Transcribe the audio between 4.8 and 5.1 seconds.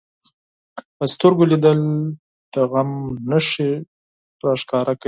کوي